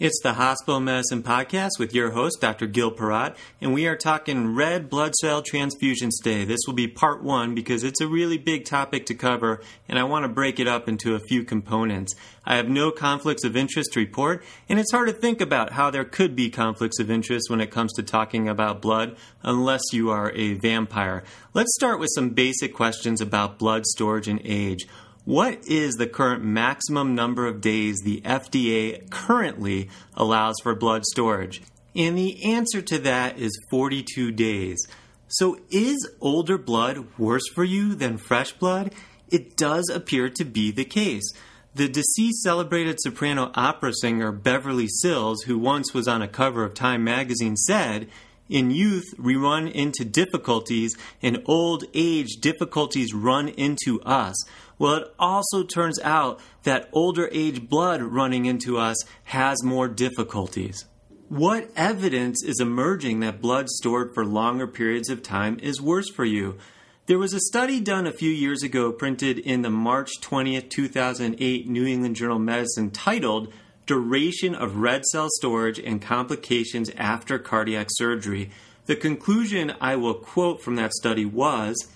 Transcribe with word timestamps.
It's 0.00 0.18
the 0.22 0.32
Hospital 0.32 0.80
Medicine 0.80 1.22
Podcast 1.22 1.72
with 1.78 1.94
your 1.94 2.12
host, 2.12 2.40
Dr. 2.40 2.66
Gil 2.66 2.90
Parat, 2.90 3.36
and 3.60 3.74
we 3.74 3.86
are 3.86 3.96
talking 3.96 4.54
red 4.54 4.88
blood 4.88 5.14
cell 5.14 5.42
transfusions 5.42 6.12
today. 6.22 6.46
This 6.46 6.60
will 6.66 6.72
be 6.72 6.88
part 6.88 7.22
one 7.22 7.54
because 7.54 7.84
it's 7.84 8.00
a 8.00 8.06
really 8.06 8.38
big 8.38 8.64
topic 8.64 9.04
to 9.04 9.14
cover, 9.14 9.60
and 9.90 9.98
I 9.98 10.04
want 10.04 10.22
to 10.22 10.30
break 10.30 10.58
it 10.58 10.66
up 10.66 10.88
into 10.88 11.14
a 11.14 11.20
few 11.20 11.44
components. 11.44 12.14
I 12.46 12.56
have 12.56 12.66
no 12.66 12.90
conflicts 12.90 13.44
of 13.44 13.58
interest 13.58 13.92
to 13.92 14.00
report, 14.00 14.42
and 14.70 14.80
it's 14.80 14.90
hard 14.90 15.08
to 15.08 15.12
think 15.12 15.42
about 15.42 15.72
how 15.72 15.90
there 15.90 16.06
could 16.06 16.34
be 16.34 16.48
conflicts 16.48 16.98
of 16.98 17.10
interest 17.10 17.50
when 17.50 17.60
it 17.60 17.70
comes 17.70 17.92
to 17.92 18.02
talking 18.02 18.48
about 18.48 18.80
blood 18.80 19.18
unless 19.42 19.82
you 19.92 20.08
are 20.08 20.32
a 20.32 20.54
vampire. 20.54 21.24
Let's 21.52 21.74
start 21.74 22.00
with 22.00 22.08
some 22.14 22.30
basic 22.30 22.72
questions 22.72 23.20
about 23.20 23.58
blood 23.58 23.84
storage 23.84 24.28
and 24.28 24.40
age. 24.46 24.88
What 25.30 25.68
is 25.68 25.94
the 25.94 26.08
current 26.08 26.42
maximum 26.42 27.14
number 27.14 27.46
of 27.46 27.60
days 27.60 28.00
the 28.00 28.20
FDA 28.22 29.08
currently 29.10 29.88
allows 30.14 30.56
for 30.60 30.74
blood 30.74 31.04
storage? 31.04 31.62
And 31.94 32.18
the 32.18 32.52
answer 32.52 32.82
to 32.82 32.98
that 32.98 33.38
is 33.38 33.56
42 33.70 34.32
days. 34.32 34.84
So, 35.28 35.60
is 35.70 36.10
older 36.20 36.58
blood 36.58 37.06
worse 37.16 37.48
for 37.54 37.62
you 37.62 37.94
than 37.94 38.18
fresh 38.18 38.50
blood? 38.50 38.92
It 39.30 39.56
does 39.56 39.88
appear 39.88 40.30
to 40.30 40.44
be 40.44 40.72
the 40.72 40.84
case. 40.84 41.32
The 41.76 41.88
deceased 41.88 42.42
celebrated 42.42 42.96
soprano 43.00 43.52
opera 43.54 43.92
singer 43.94 44.32
Beverly 44.32 44.88
Sills, 44.88 45.42
who 45.42 45.60
once 45.60 45.94
was 45.94 46.08
on 46.08 46.22
a 46.22 46.26
cover 46.26 46.64
of 46.64 46.74
Time 46.74 47.04
magazine, 47.04 47.54
said, 47.54 48.08
in 48.50 48.70
youth, 48.70 49.14
we 49.18 49.36
run 49.36 49.68
into 49.68 50.04
difficulties. 50.04 50.96
In 51.22 51.42
old 51.46 51.84
age, 51.94 52.40
difficulties 52.40 53.14
run 53.14 53.48
into 53.48 54.00
us. 54.02 54.34
Well, 54.78 54.94
it 54.96 55.14
also 55.18 55.62
turns 55.62 56.00
out 56.00 56.40
that 56.64 56.88
older 56.92 57.28
age 57.32 57.68
blood 57.68 58.02
running 58.02 58.46
into 58.46 58.76
us 58.76 58.96
has 59.24 59.62
more 59.62 59.88
difficulties. 59.88 60.84
What 61.28 61.70
evidence 61.76 62.42
is 62.42 62.58
emerging 62.58 63.20
that 63.20 63.40
blood 63.40 63.68
stored 63.68 64.14
for 64.14 64.24
longer 64.24 64.66
periods 64.66 65.08
of 65.08 65.22
time 65.22 65.60
is 65.62 65.80
worse 65.80 66.10
for 66.10 66.24
you? 66.24 66.58
There 67.06 67.18
was 67.18 67.32
a 67.32 67.40
study 67.40 67.80
done 67.80 68.06
a 68.06 68.12
few 68.12 68.30
years 68.30 68.62
ago 68.62 68.90
printed 68.90 69.38
in 69.38 69.62
the 69.62 69.70
March 69.70 70.10
20th, 70.22 70.70
2008 70.70 71.68
New 71.68 71.86
England 71.86 72.16
Journal 72.16 72.36
of 72.36 72.42
Medicine 72.42 72.90
titled 72.90 73.52
duration 73.90 74.54
of 74.54 74.76
red 74.76 75.04
cell 75.06 75.26
storage 75.32 75.80
and 75.80 76.00
complications 76.00 76.88
after 76.96 77.40
cardiac 77.40 77.88
surgery. 77.90 78.48
The 78.86 78.94
conclusion 78.94 79.74
I 79.80 79.96
will 79.96 80.14
quote 80.14 80.62
from 80.62 80.76
that 80.76 80.92
study 80.92 81.24
was 81.24 81.88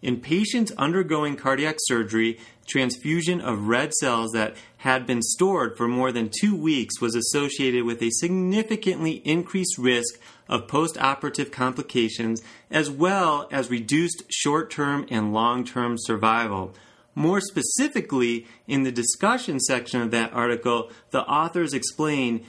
in 0.00 0.20
patients 0.20 0.70
undergoing 0.78 1.34
cardiac 1.34 1.78
surgery, 1.80 2.38
transfusion 2.64 3.40
of 3.40 3.66
red 3.66 3.92
cells 3.94 4.30
that 4.34 4.54
had 4.76 5.04
been 5.04 5.20
stored 5.20 5.76
for 5.76 5.88
more 5.88 6.12
than 6.12 6.30
two 6.40 6.54
weeks 6.54 7.00
was 7.00 7.16
associated 7.16 7.82
with 7.82 8.00
a 8.02 8.10
significantly 8.12 9.14
increased 9.24 9.78
risk 9.78 10.20
of 10.48 10.68
postoperative 10.68 11.50
complications 11.50 12.40
as 12.70 12.88
well 12.88 13.48
as 13.50 13.68
reduced 13.68 14.22
short 14.28 14.70
term 14.70 15.04
and 15.10 15.34
long 15.34 15.64
term 15.64 15.96
survival. 15.98 16.72
More 17.14 17.40
specifically, 17.40 18.46
in 18.66 18.84
the 18.84 18.92
discussion 18.92 19.60
section 19.60 20.00
of 20.00 20.10
that 20.12 20.32
article, 20.32 20.90
the 21.10 21.22
authors 21.22 21.74
explain 21.74 22.46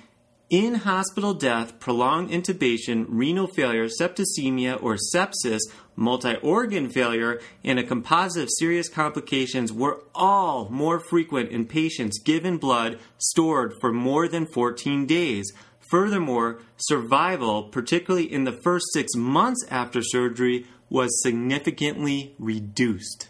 in 0.50 0.76
hospital 0.76 1.34
death, 1.34 1.80
prolonged 1.80 2.30
intubation, 2.30 3.06
renal 3.10 3.48
failure, 3.48 3.88
septicemia, 3.88 4.82
or 4.84 4.98
sepsis, 5.14 5.62
multi 5.96 6.36
organ 6.44 6.90
failure, 6.90 7.42
and 7.64 7.80
a 7.80 7.84
composite 7.84 8.44
of 8.44 8.50
serious 8.60 8.88
complications 8.88 9.74
were 9.74 10.04
all 10.14 10.70
more 10.70 11.00
frequent 11.00 11.50
in 11.50 11.66
patients 11.66 12.20
given 12.20 12.58
blood 12.58 13.00
stored 13.18 13.74
for 13.82 13.92
more 13.92 14.28
than 14.28 14.46
14 14.46 15.08
days. 15.08 15.52
Furthermore, 15.90 16.62
survival, 16.78 17.64
particularly 17.64 18.32
in 18.32 18.44
the 18.44 18.60
first 18.64 18.86
six 18.94 19.16
months 19.16 19.66
after 19.70 20.02
surgery, 20.04 20.68
was 20.90 21.22
significantly 21.24 22.36
reduced. 22.38 23.30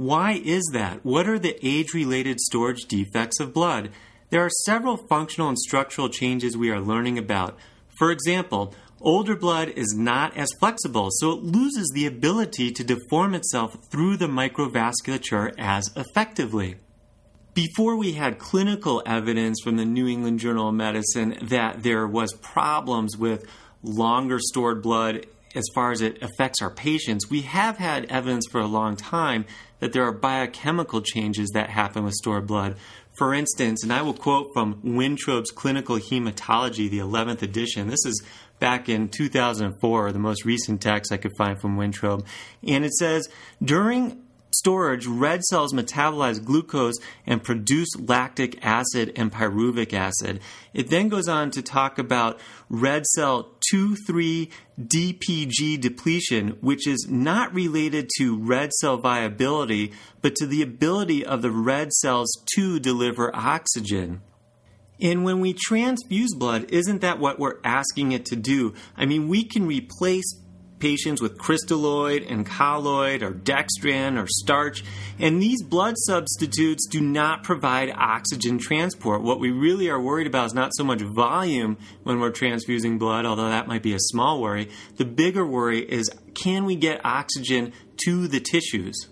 Why 0.00 0.40
is 0.42 0.70
that? 0.72 1.04
What 1.04 1.28
are 1.28 1.38
the 1.38 1.58
age 1.62 1.92
related 1.92 2.40
storage 2.40 2.86
defects 2.86 3.38
of 3.38 3.52
blood? 3.52 3.90
There 4.30 4.42
are 4.42 4.64
several 4.64 4.96
functional 4.96 5.50
and 5.50 5.58
structural 5.58 6.08
changes 6.08 6.56
we 6.56 6.70
are 6.70 6.80
learning 6.80 7.18
about. 7.18 7.58
For 7.98 8.10
example, 8.10 8.74
older 9.02 9.36
blood 9.36 9.68
is 9.68 9.94
not 9.94 10.34
as 10.38 10.54
flexible, 10.58 11.10
so 11.10 11.32
it 11.32 11.42
loses 11.42 11.92
the 11.94 12.06
ability 12.06 12.70
to 12.70 12.82
deform 12.82 13.34
itself 13.34 13.76
through 13.90 14.16
the 14.16 14.26
microvasculature 14.26 15.52
as 15.58 15.90
effectively. 15.94 16.76
Before 17.52 17.94
we 17.94 18.12
had 18.12 18.38
clinical 18.38 19.02
evidence 19.04 19.60
from 19.62 19.76
the 19.76 19.84
New 19.84 20.08
England 20.08 20.40
Journal 20.40 20.70
of 20.70 20.74
Medicine 20.76 21.36
that 21.42 21.82
there 21.82 22.06
was 22.06 22.32
problems 22.32 23.18
with 23.18 23.44
longer 23.82 24.38
stored 24.40 24.82
blood 24.82 25.26
as 25.54 25.64
far 25.74 25.90
as 25.90 26.00
it 26.00 26.22
affects 26.22 26.62
our 26.62 26.70
patients, 26.70 27.28
we 27.30 27.42
have 27.42 27.78
had 27.78 28.04
evidence 28.06 28.46
for 28.50 28.60
a 28.60 28.66
long 28.66 28.96
time 28.96 29.44
that 29.80 29.92
there 29.92 30.04
are 30.04 30.12
biochemical 30.12 31.00
changes 31.00 31.50
that 31.50 31.70
happen 31.70 32.04
with 32.04 32.14
stored 32.14 32.46
blood. 32.46 32.76
For 33.18 33.34
instance, 33.34 33.82
and 33.82 33.92
I 33.92 34.02
will 34.02 34.14
quote 34.14 34.50
from 34.54 34.80
Wintrobe's 34.82 35.50
Clinical 35.50 35.96
Hematology, 35.96 36.88
the 36.88 37.00
11th 37.00 37.42
edition. 37.42 37.88
This 37.88 38.04
is 38.06 38.22
back 38.60 38.88
in 38.88 39.08
2004, 39.08 40.12
the 40.12 40.18
most 40.18 40.44
recent 40.44 40.80
text 40.80 41.12
I 41.12 41.16
could 41.16 41.32
find 41.36 41.60
from 41.60 41.76
Wintrobe. 41.76 42.24
And 42.66 42.84
it 42.84 42.92
says, 42.92 43.28
during 43.62 44.22
storage, 44.54 45.06
red 45.06 45.42
cells 45.44 45.72
metabolize 45.72 46.44
glucose 46.44 46.96
and 47.26 47.42
produce 47.42 47.88
lactic 47.98 48.64
acid 48.64 49.12
and 49.16 49.32
pyruvic 49.32 49.92
acid. 49.92 50.40
It 50.72 50.88
then 50.90 51.08
goes 51.08 51.28
on 51.28 51.50
to 51.52 51.62
talk 51.62 51.98
about 51.98 52.40
red 52.68 53.06
cell 53.06 53.54
2,3 53.72 54.50
DPG 54.80 55.80
depletion, 55.80 56.56
which 56.60 56.86
is 56.86 57.06
not 57.08 57.54
related 57.54 58.08
to 58.18 58.38
red 58.38 58.72
cell 58.74 58.96
viability, 58.96 59.92
but 60.22 60.34
to 60.36 60.46
the 60.46 60.62
ability 60.62 61.24
of 61.24 61.42
the 61.42 61.50
red 61.50 61.92
cells 61.92 62.30
to 62.54 62.80
deliver 62.80 63.34
oxygen. 63.34 64.22
And 65.02 65.24
when 65.24 65.40
we 65.40 65.54
transfuse 65.54 66.34
blood, 66.36 66.70
isn't 66.70 67.00
that 67.00 67.18
what 67.18 67.38
we're 67.38 67.58
asking 67.64 68.12
it 68.12 68.26
to 68.26 68.36
do? 68.36 68.74
I 68.96 69.06
mean, 69.06 69.28
we 69.28 69.44
can 69.44 69.66
replace 69.66 70.34
patients 70.80 71.22
with 71.22 71.38
crystalloid 71.38 72.30
and 72.30 72.44
colloid 72.44 73.22
or 73.22 73.32
dextran 73.32 74.20
or 74.20 74.26
starch. 74.26 74.82
And 75.18 75.40
these 75.40 75.62
blood 75.62 75.94
substitutes 75.98 76.86
do 76.88 77.00
not 77.00 77.44
provide 77.44 77.90
oxygen 77.90 78.58
transport. 78.58 79.22
What 79.22 79.38
we 79.38 79.50
really 79.50 79.88
are 79.88 80.00
worried 80.00 80.26
about 80.26 80.46
is 80.46 80.54
not 80.54 80.72
so 80.74 80.82
much 80.82 81.02
volume 81.02 81.76
when 82.02 82.18
we're 82.18 82.30
transfusing 82.30 82.98
blood, 82.98 83.26
although 83.26 83.48
that 83.48 83.68
might 83.68 83.82
be 83.82 83.94
a 83.94 84.00
small 84.00 84.40
worry. 84.40 84.70
The 84.96 85.04
bigger 85.04 85.46
worry 85.46 85.80
is 85.80 86.10
can 86.34 86.64
we 86.64 86.76
get 86.76 87.04
oxygen 87.04 87.72
to 88.04 88.26
the 88.26 88.40
tissues? 88.40 89.08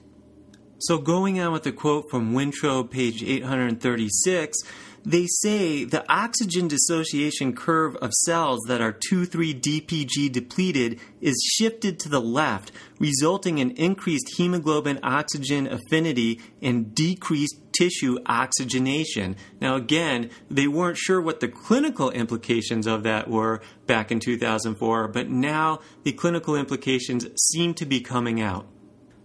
So, 0.81 0.99
going 0.99 1.41
on 1.41 1.53
with 1.53 1.65
the 1.65 1.73
quote 1.73 2.09
from 2.09 2.35
Wintrobe, 2.35 2.93
page 2.93 3.23
836 3.25 4.57
they 5.05 5.27
say 5.27 5.85
the 5.85 6.05
oxygen 6.13 6.69
dissociation 6.69 7.55
curve 7.55 7.97
of 7.97 8.13
cells 8.13 8.61
that 8.69 8.81
are 8.81 8.93
2 8.93 9.27
3 9.27 9.55
DPG 9.55 10.31
depleted 10.31 11.01
is 11.21 11.37
shifted 11.57 11.99
to 12.01 12.09
the 12.09 12.21
left, 12.21 12.73
resulting 12.99 13.59
in 13.59 13.71
increased 13.73 14.37
hemoglobin 14.37 14.99
oxygen 15.03 15.67
affinity 15.67 16.41
and 16.61 16.95
decreased 16.95 17.57
tissue 17.73 18.19
oxygenation. 18.27 19.37
Now, 19.61 19.77
again, 19.77 20.31
they 20.51 20.67
weren't 20.67 20.99
sure 20.99 21.21
what 21.21 21.41
the 21.41 21.49
clinical 21.49 22.11
implications 22.11 22.87
of 22.87 23.05
that 23.05 23.29
were 23.29 23.61
back 23.87 24.11
in 24.11 24.21
2004, 24.21 25.09
but 25.09 25.29
now 25.29 25.81
the 26.03 26.13
clinical 26.13 26.57
implications 26.57 27.27
seem 27.37 27.75
to 27.75 27.87
be 27.87 28.01
coming 28.01 28.41
out. 28.41 28.67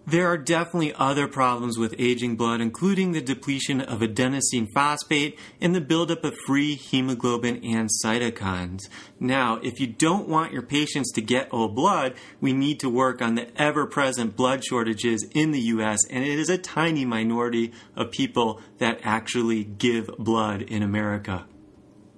There 0.06 0.28
are 0.28 0.36
definitely 0.36 0.92
other 0.94 1.26
problems 1.26 1.78
with 1.78 1.94
aging 1.98 2.36
blood, 2.36 2.60
including 2.60 3.12
the 3.12 3.22
depletion 3.22 3.80
of 3.80 4.00
adenosine 4.00 4.68
phosphate 4.74 5.38
and 5.62 5.74
the 5.74 5.80
buildup 5.80 6.24
of 6.24 6.36
free 6.46 6.74
hemoglobin 6.74 7.64
and 7.64 7.88
cytokines. 8.04 8.80
Now, 9.18 9.60
if 9.62 9.80
you 9.80 9.86
don't 9.86 10.28
want 10.28 10.52
your 10.52 10.60
patients 10.60 11.10
to 11.12 11.22
get 11.22 11.48
old 11.50 11.74
blood, 11.74 12.14
we 12.38 12.52
need 12.52 12.80
to 12.80 12.90
work 12.90 13.22
on 13.22 13.34
the 13.34 13.48
ever 13.60 13.86
present 13.86 14.36
blood 14.36 14.62
shortages 14.62 15.26
in 15.34 15.52
the 15.52 15.60
US, 15.60 16.00
and 16.10 16.22
it 16.22 16.38
is 16.38 16.50
a 16.50 16.58
tiny 16.58 17.06
minority 17.06 17.72
of 17.96 18.10
people 18.10 18.60
that 18.78 19.00
actually 19.04 19.64
give 19.64 20.10
blood 20.18 20.60
in 20.60 20.82
America 20.82 21.46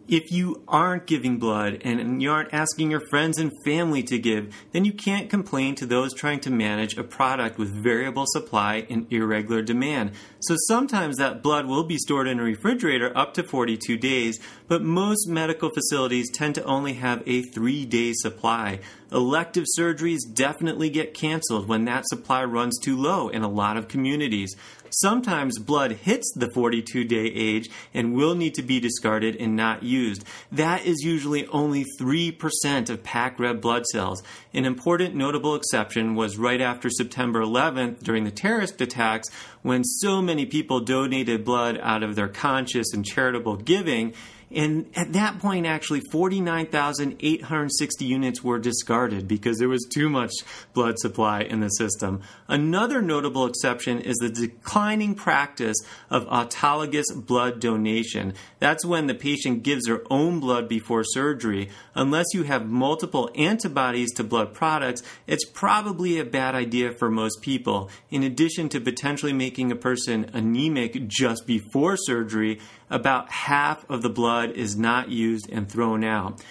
if 0.09 0.31
you 0.31 0.63
aren't 0.69 1.07
giving 1.07 1.39
blood 1.39 1.81
and 1.83 2.23
you 2.23 2.31
aren't 2.31 2.53
asking 2.53 2.91
your 2.91 3.03
friends 3.09 3.39
and 3.39 3.51
family 3.65 4.03
to 4.05 4.19
give, 4.19 4.55
then 4.73 4.85
you 4.85 4.93
can't 4.93 5.29
complain 5.29 5.75
to 5.77 5.87
those 5.87 6.15
trying 6.15 6.41
to 6.41 6.51
manage 6.51 6.97
a 6.97 7.05
product 7.05 7.59
with 7.59 7.71
variable 7.71 8.25
supply 8.27 8.87
and 8.89 9.07
irregular 9.13 9.63
demand. 9.63 10.13
So 10.41 10.55
sometimes 10.69 11.17
that 11.17 11.43
blood 11.43 11.67
will 11.67 11.85
be 11.85 11.99
stored 11.99 12.29
in 12.29 12.39
a 12.39 12.45
refrigerator 12.45 13.17
up 13.17 13.35
to 13.35 13.43
42 13.43 13.97
days, 13.97 14.39
but 14.69 14.83
most 14.83 15.27
medical 15.29 15.71
facilities 15.71 16.31
tend 16.31 16.55
to 16.55 16.65
only 16.65 16.95
have 16.95 17.23
a 17.27 17.43
three 17.43 17.85
day 17.85 18.13
supply. 18.15 18.81
Elective 19.13 19.65
surgeries 19.79 20.19
definitely 20.33 20.91
get 20.91 21.15
canceled 21.15 21.69
when 21.69 21.85
that 21.85 22.07
supply 22.09 22.45
runs 22.45 22.79
too 22.83 22.97
low 22.97 23.29
in 23.29 23.43
a 23.43 23.49
lot 23.49 23.77
of 23.77 23.87
communities. 23.87 24.57
Sometimes 24.91 25.59
blood 25.59 25.93
hits 25.93 26.33
the 26.35 26.51
42 26.51 27.05
day 27.05 27.27
age 27.27 27.71
and 27.95 28.15
will 28.15 28.35
need 28.35 28.55
to 28.55 28.63
be 28.63 28.81
discarded 28.81 29.37
and 29.37 29.57
not 29.57 29.83
used. 29.83 30.25
That 30.53 30.85
is 30.85 31.03
usually 31.03 31.47
only 31.49 31.85
3% 32.01 32.91
of 32.91 33.03
packed 33.03 33.41
red 33.41 33.61
blood 33.61 33.87
cells. 33.87 34.23
An 34.53 34.65
important 34.65 35.15
notable 35.15 35.55
exception 35.55 36.15
was 36.15 36.39
right 36.39 36.61
after 36.61 36.89
September 36.91 37.41
11th 37.41 38.03
during 38.03 38.25
the 38.25 38.31
terrorist 38.31 38.81
attacks 38.81 39.29
when 39.63 39.85
so 39.85 40.23
many 40.23 40.47
people 40.47 40.81
donated 40.81 41.45
blood 41.45 41.79
out 41.83 42.03
of 42.03 42.15
their 42.15 42.29
conscious 42.29 42.93
and 42.93 43.05
charitable 43.05 43.57
giving 43.57 44.15
and 44.55 44.87
at 44.95 45.13
that 45.15 45.41
point, 45.41 45.67
actually, 45.67 46.03
49,860 46.13 48.05
units 48.05 48.45
were 48.45 48.61
discarded 48.61 49.27
because 49.27 49.59
there 49.59 49.69
was 49.69 49.85
too 49.93 50.09
much 50.09 50.31
blood 50.73 51.01
supply 51.01 51.41
in 51.41 51.59
the 51.61 51.69
system. 51.69 52.21
Another 52.47 53.03
notable 53.03 53.47
exception 53.47 54.01
is 54.01 54.17
the 54.19 54.29
declining 54.29 55.17
practice 55.17 55.79
of 56.11 56.27
autologous 56.27 57.07
blood 57.15 57.59
donation. 57.59 58.35
That's 58.61 58.85
when 58.85 59.09
the 59.09 59.17
patient 59.17 59.65
gives 59.65 59.87
their 59.87 60.03
own 60.11 60.39
blood 60.39 60.69
before 60.69 61.03
surgery. 61.03 61.69
Unless 61.97 62.27
you 62.33 62.45
have 62.45 62.67
multiple 62.67 63.29
antibodies 63.35 64.13
to 64.15 64.23
blood 64.23 64.55
products, 64.55 65.03
it's 65.27 65.45
probably 65.45 66.21
a 66.21 66.25
bad 66.25 66.55
idea 66.55 66.93
for 66.93 67.11
most 67.11 67.43
people. 67.43 67.91
In 68.11 68.23
addition 68.23 68.69
to 68.69 68.81
potentially 68.81 69.33
making 69.33 69.73
a 69.73 69.77
person 69.77 70.31
anemic 70.33 71.09
just 71.09 71.49
before 71.49 71.97
surgery, 71.97 72.61
about 72.89 73.31
half 73.31 73.85
of 73.91 74.03
the 74.03 74.09
blood 74.09 74.36
is 74.45 74.77
not 74.77 75.11
used 75.11 75.51
and 75.51 75.69
thrown 75.69 76.05
out. 76.05 76.43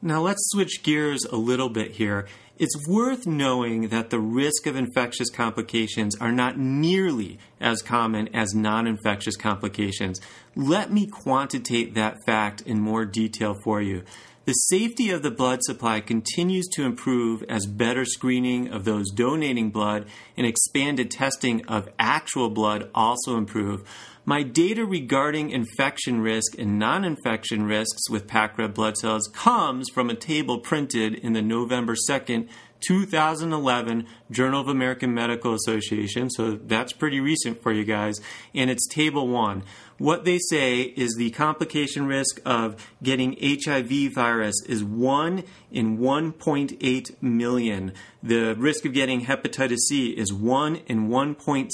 Now 0.00 0.20
let's 0.20 0.48
switch 0.50 0.82
gears 0.82 1.24
a 1.24 1.36
little 1.36 1.68
bit 1.68 1.92
here. 1.92 2.28
It's 2.56 2.88
worth 2.88 3.26
knowing 3.26 3.88
that 3.88 4.10
the 4.10 4.18
risk 4.18 4.66
of 4.66 4.76
infectious 4.76 5.30
complications 5.30 6.16
are 6.20 6.32
not 6.32 6.58
nearly 6.58 7.38
as 7.60 7.82
common 7.82 8.34
as 8.34 8.54
non 8.54 8.86
infectious 8.86 9.36
complications. 9.36 10.20
Let 10.56 10.92
me 10.92 11.06
quantitate 11.06 11.94
that 11.94 12.16
fact 12.26 12.62
in 12.62 12.80
more 12.80 13.04
detail 13.04 13.54
for 13.62 13.80
you. 13.80 14.02
The 14.48 14.54
safety 14.54 15.10
of 15.10 15.20
the 15.20 15.30
blood 15.30 15.62
supply 15.62 16.00
continues 16.00 16.68
to 16.68 16.86
improve 16.86 17.42
as 17.50 17.66
better 17.66 18.06
screening 18.06 18.68
of 18.68 18.86
those 18.86 19.10
donating 19.10 19.68
blood 19.68 20.06
and 20.38 20.46
expanded 20.46 21.10
testing 21.10 21.66
of 21.66 21.90
actual 21.98 22.48
blood 22.48 22.88
also 22.94 23.36
improve. 23.36 23.86
My 24.24 24.42
data 24.42 24.86
regarding 24.86 25.50
infection 25.50 26.22
risk 26.22 26.58
and 26.58 26.78
non 26.78 27.04
infection 27.04 27.64
risks 27.64 28.08
with 28.08 28.26
packed 28.26 28.58
red 28.58 28.72
blood 28.72 28.96
cells 28.96 29.28
comes 29.34 29.90
from 29.90 30.08
a 30.08 30.14
table 30.14 30.60
printed 30.60 31.16
in 31.16 31.34
the 31.34 31.42
November 31.42 31.94
2nd, 32.08 32.48
2011 32.80 34.06
Journal 34.30 34.60
of 34.60 34.68
American 34.68 35.12
Medical 35.12 35.54
Association. 35.54 36.30
So 36.30 36.52
that's 36.52 36.92
pretty 36.94 37.20
recent 37.20 37.62
for 37.62 37.72
you 37.72 37.84
guys. 37.84 38.20
And 38.54 38.70
it's 38.70 38.86
table 38.88 39.28
one. 39.28 39.64
What 39.98 40.24
they 40.24 40.38
say 40.38 40.82
is 40.82 41.16
the 41.16 41.30
complication 41.30 42.06
risk 42.06 42.40
of 42.46 42.76
getting 43.02 43.36
HIV 43.40 44.12
virus 44.12 44.54
is 44.68 44.84
1 44.84 45.42
in 45.72 45.98
1.8 45.98 47.22
million. 47.22 47.92
The 48.22 48.54
risk 48.54 48.84
of 48.84 48.92
getting 48.94 49.26
hepatitis 49.26 49.78
C 49.88 50.10
is 50.10 50.32
1 50.32 50.76
in 50.86 51.08
1.6 51.08 51.70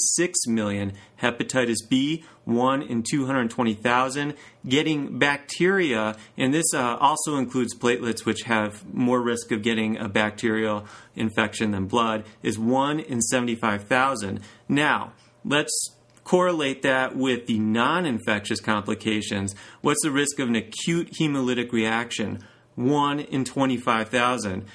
million. 0.47 0.93
Hepatitis 1.21 1.87
B, 1.87 2.23
1 2.45 2.81
in 2.81 3.03
220,000. 3.03 4.33
Getting 4.67 5.19
bacteria, 5.19 6.15
and 6.35 6.51
this 6.51 6.73
uh, 6.73 6.97
also 6.99 7.37
includes 7.37 7.75
platelets, 7.75 8.25
which 8.25 8.41
have 8.43 8.91
more 8.91 9.21
risk 9.21 9.51
of 9.51 9.61
getting 9.61 9.97
a 9.97 10.09
bacterial 10.09 10.87
infection 11.15 11.69
than 11.69 11.85
blood, 11.85 12.25
is 12.41 12.57
1 12.57 13.01
in 13.01 13.21
75,000. 13.21 14.39
Now, 14.67 15.13
let's 15.43 15.94
correlate 16.25 16.81
that 16.81 17.15
with 17.15 17.45
the 17.45 17.59
non 17.59 18.05
infectious 18.05 18.59
complications. 18.59 19.55
What's 19.79 20.03
the 20.03 20.11
risk 20.11 20.39
of 20.39 20.49
an 20.49 20.55
acute 20.57 21.13
hemolytic 21.17 21.71
reaction? 21.71 22.43
1 22.75 23.21
in 23.21 23.45
25,000. 23.45 24.65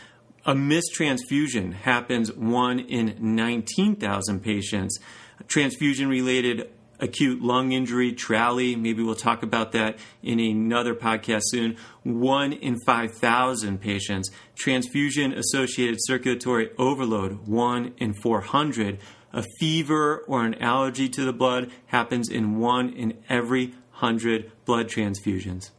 A 0.47 0.55
mistransfusion 0.55 1.75
happens 1.75 2.33
1 2.33 2.79
in 2.79 3.17
19,000 3.21 4.41
patients. 4.41 4.99
Transfusion 5.47 6.09
related 6.09 6.71
acute 6.99 7.43
lung 7.43 7.73
injury, 7.73 8.13
TRALI, 8.13 8.77
maybe 8.77 9.03
we'll 9.03 9.15
talk 9.15 9.43
about 9.43 9.73
that 9.73 9.99
in 10.23 10.39
another 10.39 10.95
podcast 10.95 11.43
soon. 11.47 11.77
One 12.03 12.53
in 12.53 12.79
5,000 12.87 13.81
patients. 13.81 14.31
Transfusion 14.55 15.33
associated 15.33 15.97
circulatory 16.01 16.71
overload, 16.79 17.47
one 17.47 17.95
in 17.99 18.15
400 18.15 18.99
a 19.33 19.45
fever 19.59 20.25
or 20.27 20.45
an 20.45 20.55
allergy 20.55 21.09
to 21.09 21.25
the 21.25 21.33
blood 21.33 21.71
happens 21.87 22.29
in 22.29 22.59
one 22.59 22.91
in 22.91 23.19
every 23.29 23.75
hundred 23.93 24.51
blood 24.65 24.89
transfusions. 24.89 25.71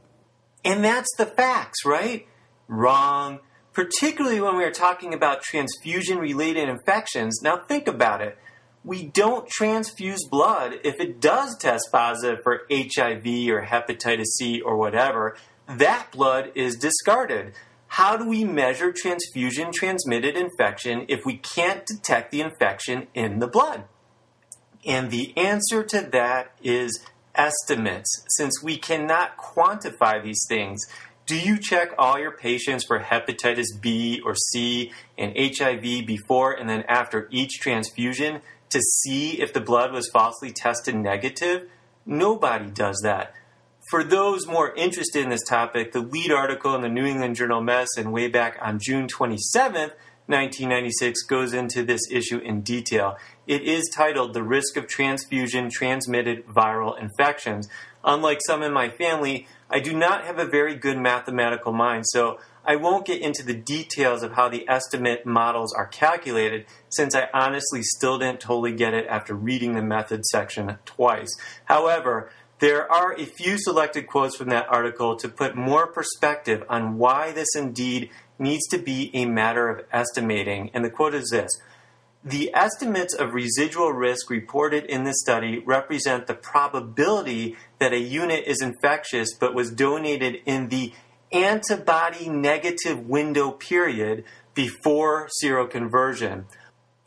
And 0.64 0.84
that's 0.84 1.10
the 1.18 1.26
facts, 1.26 1.86
right? 1.86 2.28
Wrong. 2.68 3.40
Particularly 3.74 4.42
when 4.42 4.58
we 4.58 4.64
are 4.64 4.72
talking 4.72 5.14
about 5.14 5.42
transfusion 5.42 6.18
related 6.18 6.70
infections. 6.70 7.42
Now 7.42 7.58
think 7.58 7.88
about 7.88 8.22
it. 8.22 8.38
We 8.84 9.04
don't 9.04 9.48
transfuse 9.48 10.26
blood 10.30 10.80
if 10.84 11.00
it 11.00 11.22
does 11.22 11.58
test 11.58 11.90
positive 11.92 12.40
for 12.44 12.62
HIV 12.72 13.26
or 13.50 13.66
hepatitis 13.66 14.26
C 14.38 14.62
or 14.62 14.76
whatever. 14.76 15.38
That 15.68 16.12
blood 16.12 16.52
is 16.56 16.76
discarded. 16.76 17.54
How 17.96 18.16
do 18.16 18.26
we 18.26 18.46
measure 18.46 18.94
transfusion 18.94 19.74
transmitted 19.74 20.38
infection 20.38 21.04
if 21.10 21.26
we 21.26 21.36
can't 21.36 21.86
detect 21.86 22.32
the 22.32 22.40
infection 22.40 23.08
in 23.14 23.40
the 23.40 23.48
blood? 23.48 23.84
And 24.86 25.12
the 25.12 25.36
answer 25.36 25.84
to 25.84 26.00
that 26.14 26.54
is 26.64 27.06
estimates, 27.36 28.24
since 28.30 28.64
we 28.64 28.78
cannot 28.78 29.36
quantify 29.36 30.24
these 30.24 30.46
things. 30.48 30.88
Do 31.26 31.38
you 31.38 31.58
check 31.60 31.90
all 31.98 32.18
your 32.18 32.32
patients 32.32 32.86
for 32.86 33.02
hepatitis 33.02 33.68
B 33.82 34.22
or 34.24 34.36
C 34.36 34.94
and 35.18 35.36
HIV 35.38 36.06
before 36.06 36.54
and 36.54 36.70
then 36.70 36.86
after 36.88 37.28
each 37.30 37.60
transfusion 37.60 38.40
to 38.70 38.80
see 38.80 39.42
if 39.42 39.52
the 39.52 39.60
blood 39.60 39.92
was 39.92 40.10
falsely 40.14 40.54
tested 40.54 40.96
negative? 40.96 41.68
Nobody 42.06 42.72
does 42.72 43.02
that. 43.04 43.34
For 43.92 44.06
those 44.06 44.48
more 44.48 44.74
interested 44.76 45.22
in 45.22 45.28
this 45.28 45.44
topic, 45.44 45.92
the 45.92 46.00
lead 46.00 46.32
article 46.32 46.74
in 46.76 46.82
the 46.82 46.88
New 46.88 47.06
England 47.06 47.36
Journal 47.36 47.58
of 47.58 47.66
Medicine 47.66 48.14
way 48.14 48.30
back 48.30 48.58
on 48.62 48.80
June 48.80 49.06
27th, 49.06 49.92
1996 50.28 51.24
goes 51.24 51.54
into 51.54 51.84
this 51.84 52.00
issue 52.10 52.38
in 52.38 52.62
detail. 52.62 53.18
It 53.48 53.64
is 53.64 53.92
titled 53.94 54.34
The 54.34 54.44
Risk 54.44 54.78
of 54.78 54.88
Transfusion 54.88 55.70
Transmitted 55.70 56.48
Viral 56.48 56.98
Infections. 56.98 57.68
Unlike 58.02 58.40
some 58.48 58.64
in 58.64 58.72
my 58.72 58.88
family, 58.88 59.46
I 59.70 59.82
do 59.82 59.94
not 59.94 60.24
have 60.24 60.40
a 60.40 60.46
very 60.46 60.76
good 60.76 60.98
mathematical 60.98 61.74
mind, 61.74 62.06
so 62.08 62.40
I 62.64 62.78
won't 62.78 63.06
get 63.06 63.22
into 63.22 63.44
the 63.44 63.54
details 63.54 64.24
of 64.24 64.34
how 64.34 64.48
the 64.48 64.70
estimate 64.70 65.26
models 65.26 65.74
are 65.74 65.88
calculated 65.88 66.66
since 66.90 67.14
I 67.14 67.28
honestly 67.34 67.82
still 67.84 68.20
didn't 68.20 68.40
totally 68.40 68.72
get 68.72 68.94
it 68.94 69.08
after 69.08 69.34
reading 69.34 69.74
the 69.74 69.82
method 69.82 70.26
section 70.26 70.78
twice. 70.86 71.36
However, 71.66 72.32
there 72.62 72.90
are 72.92 73.14
a 73.14 73.26
few 73.26 73.58
selected 73.58 74.06
quotes 74.06 74.38
from 74.38 74.50
that 74.50 74.68
article 74.70 75.16
to 75.16 75.28
put 75.28 75.56
more 75.56 75.88
perspective 75.88 76.64
on 76.70 77.00
why 77.00 77.32
this 77.32 77.56
indeed 77.56 78.12
needs 78.38 78.68
to 78.68 78.78
be 78.78 79.10
a 79.16 79.26
matter 79.26 79.68
of 79.68 79.86
estimating. 79.92 80.70
And 80.72 80.86
the 80.86 80.92
quote 80.92 81.16
is 81.16 81.32
this 81.32 81.52
The 82.24 82.52
estimates 82.54 83.16
of 83.16 83.34
residual 83.34 83.92
risk 83.92 84.30
reported 84.30 84.86
in 84.86 85.06
this 85.06 85.20
study 85.20 85.58
represent 85.66 86.28
the 86.28 86.36
probability 86.36 87.58
that 87.80 87.94
a 87.94 88.00
unit 88.00 88.44
is 88.46 88.62
infectious 88.62 89.34
but 89.34 89.56
was 89.56 89.72
donated 89.72 90.38
in 90.46 90.70
the 90.70 90.94
antibody 91.32 92.30
negative 92.30 93.08
window 93.08 93.50
period 93.50 94.24
before 94.54 95.30
seroconversion. 95.44 96.46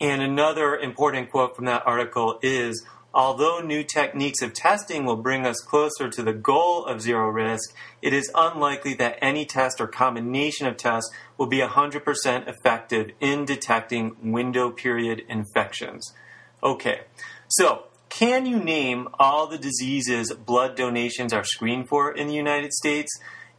And 0.00 0.20
another 0.20 0.76
important 0.76 1.30
quote 1.30 1.54
from 1.54 1.66
that 1.66 1.86
article 1.86 2.40
is 2.42 2.84
Although 3.14 3.60
new 3.60 3.84
techniques 3.84 4.42
of 4.42 4.52
testing 4.52 5.04
will 5.04 5.16
bring 5.16 5.46
us 5.46 5.60
closer 5.60 6.10
to 6.10 6.22
the 6.22 6.32
goal 6.32 6.84
of 6.84 7.00
zero 7.00 7.28
risk, 7.28 7.72
it 8.02 8.12
is 8.12 8.28
unlikely 8.34 8.94
that 8.94 9.18
any 9.22 9.44
test 9.46 9.80
or 9.80 9.86
combination 9.86 10.66
of 10.66 10.76
tests 10.76 11.12
will 11.38 11.46
be 11.46 11.60
100% 11.60 12.48
effective 12.48 13.12
in 13.20 13.44
detecting 13.44 14.16
window 14.20 14.72
period 14.72 15.22
infections. 15.28 16.12
Okay, 16.60 17.02
so 17.46 17.84
can 18.08 18.46
you 18.46 18.58
name 18.58 19.08
all 19.16 19.46
the 19.46 19.58
diseases 19.58 20.32
blood 20.32 20.74
donations 20.74 21.32
are 21.32 21.44
screened 21.44 21.88
for 21.88 22.12
in 22.12 22.26
the 22.26 22.34
United 22.34 22.72
States? 22.72 23.12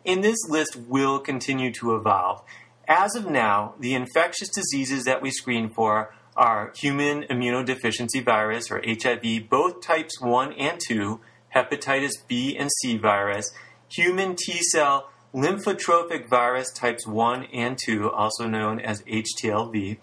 And 0.05 0.21
this 0.21 0.37
list 0.49 0.75
will 0.75 1.19
continue 1.19 1.71
to 1.79 1.95
evolve. 1.95 2.41
As 2.89 3.15
of 3.15 3.29
now, 3.29 3.75
the 3.79 3.95
infectious 3.95 4.49
diseases 4.49 5.05
that 5.05 5.21
we 5.21 5.31
screen 5.31 5.69
for 5.69 6.13
are 6.35 6.73
human 6.75 7.23
immunodeficiency 7.23 8.23
virus, 8.23 8.69
or 8.69 8.81
HIV, 8.85 9.49
both 9.49 9.81
types 9.81 10.19
1 10.19 10.53
and 10.53 10.79
2, 10.85 11.19
hepatitis 11.55 12.13
B 12.27 12.57
and 12.57 12.69
C 12.81 12.97
virus, 12.97 13.51
human 13.89 14.35
T 14.35 14.61
cell 14.61 15.09
lymphotropic 15.33 16.29
virus 16.29 16.71
types 16.71 17.05
1 17.05 17.45
and 17.53 17.77
2, 17.77 18.09
also 18.11 18.47
known 18.47 18.79
as 18.79 19.01
HTLV, 19.03 19.97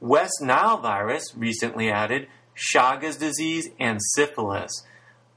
West 0.00 0.40
Nile 0.40 0.78
virus, 0.78 1.34
recently 1.36 1.90
added, 1.90 2.28
Chagas 2.56 3.18
disease, 3.18 3.70
and 3.78 4.00
syphilis. 4.14 4.84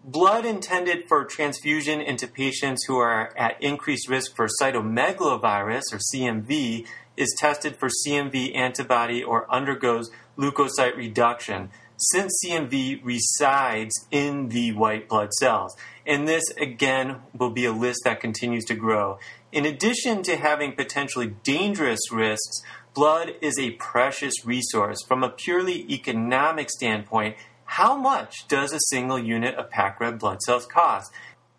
Blood 0.03 0.45
intended 0.45 1.07
for 1.07 1.25
transfusion 1.25 1.99
into 1.99 2.27
patients 2.27 2.85
who 2.87 2.97
are 2.97 3.35
at 3.37 3.61
increased 3.61 4.07
risk 4.07 4.35
for 4.35 4.47
cytomegalovirus 4.61 5.83
or 5.91 5.99
CMV 6.13 6.85
is 7.19 7.35
tested 7.37 7.75
for 7.75 7.89
CMV 7.89 8.55
antibody 8.55 9.21
or 9.21 9.53
undergoes 9.53 10.09
leukocyte 10.37 10.95
reduction 10.95 11.69
since 11.99 12.41
CMV 12.43 13.01
resides 13.03 14.07
in 14.09 14.47
the 14.49 14.71
white 14.71 15.09
blood 15.09 15.33
cells. 15.33 15.75
And 16.07 16.27
this, 16.27 16.49
again, 16.51 17.17
will 17.37 17.49
be 17.49 17.65
a 17.65 17.73
list 17.73 18.01
that 18.05 18.21
continues 18.21 18.63
to 18.65 18.75
grow. 18.75 19.19
In 19.51 19.65
addition 19.65 20.23
to 20.23 20.37
having 20.37 20.73
potentially 20.73 21.35
dangerous 21.43 22.11
risks, 22.11 22.63
blood 22.93 23.33
is 23.41 23.59
a 23.59 23.71
precious 23.71 24.45
resource. 24.45 25.03
From 25.05 25.23
a 25.23 25.29
purely 25.29 25.91
economic 25.91 26.69
standpoint, 26.69 27.35
how 27.65 27.97
much 27.97 28.47
does 28.47 28.71
a 28.73 28.79
single 28.87 29.19
unit 29.19 29.55
of 29.55 29.69
packed 29.69 29.99
red 29.99 30.19
blood 30.19 30.41
cells 30.41 30.65
cost? 30.65 31.11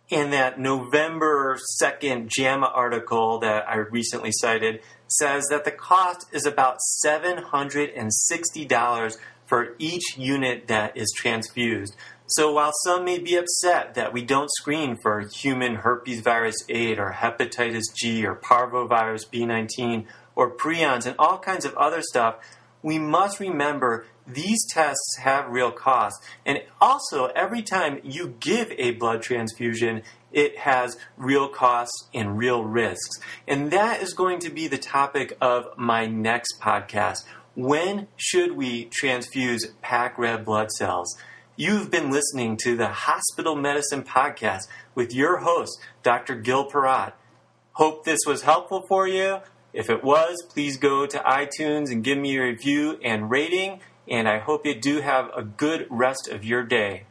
In 0.09 0.31
that 0.31 0.59
November 0.59 1.57
2nd 1.81 2.29
JAMA 2.29 2.67
article 2.67 3.38
that 3.40 3.69
I 3.69 3.76
recently 3.76 4.33
cited, 4.33 4.81
says 5.11 5.47
that 5.50 5.64
the 5.64 5.71
cost 5.71 6.26
is 6.33 6.47
about 6.47 6.79
$760 7.05 9.17
for 9.47 9.75
each 9.79 10.17
unit 10.17 10.67
that 10.69 10.97
is 10.97 11.12
transfused. 11.17 11.97
So 12.26 12.52
while 12.52 12.73
some 12.85 13.05
may 13.05 13.19
be 13.19 13.35
upset 13.35 13.95
that 13.95 14.12
we 14.12 14.23
don't 14.23 14.52
screen 14.52 14.97
for 15.02 15.29
human 15.35 15.75
herpes 15.75 16.21
virus 16.21 16.62
8 16.69 17.00
or 17.00 17.12
hepatitis 17.12 17.93
G 17.93 18.25
or 18.25 18.37
parvovirus 18.37 19.29
B19 19.29 20.07
or 20.37 20.57
prions 20.57 21.07
and 21.07 21.17
all 21.19 21.38
kinds 21.38 21.64
of 21.64 21.75
other 21.75 22.02
stuff, 22.02 22.37
we 22.83 23.00
must 23.00 23.40
remember 23.40 24.07
these 24.26 24.64
tests 24.71 25.19
have 25.23 25.50
real 25.50 25.73
costs. 25.73 26.25
And 26.47 26.61
also, 26.81 27.26
every 27.35 27.62
time 27.62 28.00
you 28.05 28.37
give 28.38 28.71
a 28.79 28.93
blood 28.93 29.23
transfusion, 29.23 30.02
it 30.33 30.59
has 30.59 30.97
real 31.17 31.49
costs 31.49 32.09
and 32.15 32.39
real 32.39 32.65
risks. 32.65 33.21
And 33.47 33.71
that 33.71 34.03
is 34.03 34.13
going 34.13 34.39
to 34.41 34.51
be 34.51 34.69
the 34.69 34.79
topic 34.79 35.37
of 35.41 35.67
my 35.77 36.07
next 36.07 36.61
podcast. 36.61 37.25
When 37.55 38.09
should 38.17 38.53
we 38.53 38.87
transfuse 38.87 39.73
packed 39.83 40.19
red 40.19 40.45
blood 40.45 40.71
cells? 40.71 41.17
You've 41.57 41.91
been 41.91 42.11
listening 42.11 42.57
to 42.63 42.77
the 42.77 42.89
Hospital 42.89 43.55
Medicine 43.55 44.03
Podcast 44.03 44.63
with 44.95 45.15
your 45.15 45.39
host, 45.39 45.79
Dr. 46.03 46.37
Gil 46.37 46.71
Parat. 46.71 47.13
Hope 47.73 48.05
this 48.05 48.21
was 48.27 48.43
helpful 48.43 48.85
for 48.89 49.07
you. 49.07 49.41
If 49.73 49.91
it 49.91 50.03
was, 50.03 50.43
please 50.49 50.79
go 50.79 51.07
to 51.07 51.19
iTunes 51.19 51.91
and 51.91 52.03
give 52.03 52.19
me 52.19 52.37
a 52.37 52.43
review 52.43 52.99
and 53.05 53.31
rating. 53.31 53.81
And 54.09 54.29
I 54.29 54.39
hope 54.39 54.65
you 54.65 54.75
do 54.75 55.01
have 55.01 55.31
a 55.37 55.43
good 55.43 55.87
rest 55.91 56.29
of 56.29 56.45
your 56.45 56.63
day. 56.63 57.05